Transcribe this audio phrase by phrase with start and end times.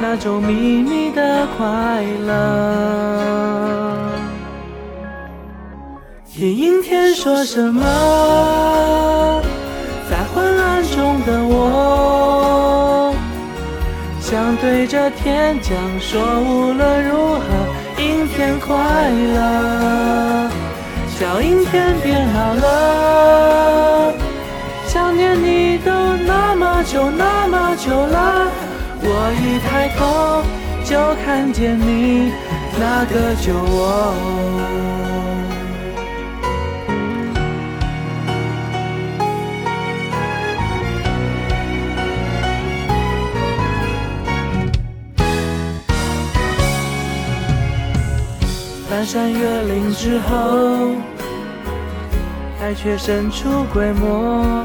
[0.00, 0.52] 那种秘
[0.82, 2.34] 密的快乐。
[6.32, 7.82] 听阴天说什么？
[10.08, 13.12] 在昏暗中的我，
[14.20, 17.42] 想对着天讲说，无论如何，
[18.00, 18.76] 阴天快
[19.10, 20.48] 乐。
[21.08, 24.14] 小阴天别闹了，
[24.86, 25.90] 想念你都
[26.24, 28.37] 那么久那么久了。
[29.30, 30.42] 我一抬头
[30.82, 32.32] 就看见你
[32.80, 34.14] 那个酒窝。
[48.88, 50.92] 翻山越岭之后，
[52.62, 54.64] 爱却神出鬼没。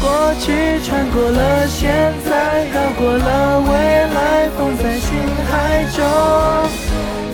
[0.00, 3.72] 过去穿过了，现在绕过了，未
[4.14, 5.08] 来放在心
[5.50, 5.98] 海中，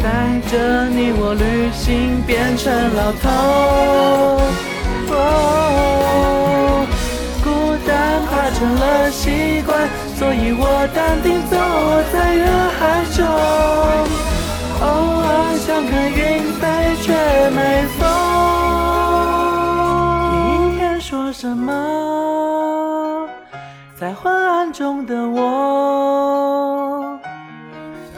[0.02, 3.28] 带着你我旅行变成老头。
[7.44, 7.46] 孤
[7.86, 11.56] 单化成了习惯，所以我淡定走
[12.12, 12.42] 在人
[12.78, 13.20] 海中，
[14.80, 14.84] 偶
[15.20, 16.18] 尔想看云
[16.58, 16.62] 飞
[17.02, 17.12] 却
[17.50, 17.58] 没
[17.98, 18.00] 风。
[20.32, 22.03] 阴天说什么？
[24.04, 27.18] 在昏暗中的我，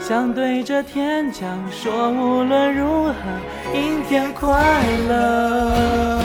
[0.01, 3.13] 想对着天讲说，无论如何，
[3.73, 4.51] 阴天快
[5.07, 6.19] 乐。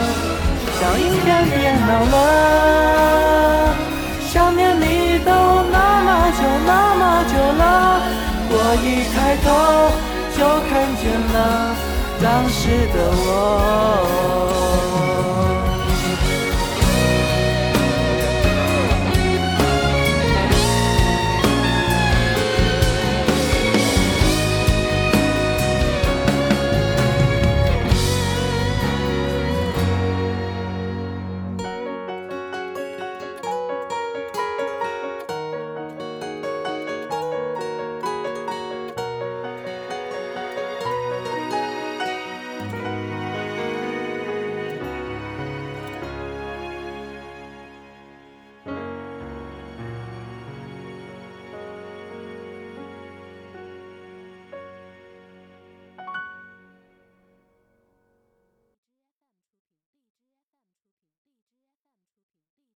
[0.81, 3.73] 小阴天别闹了，
[4.27, 5.31] 想念你都
[5.71, 8.01] 那么久那么久了。
[8.49, 9.47] 我一抬头
[10.35, 11.71] 就看见了
[12.21, 14.42] 当时的我。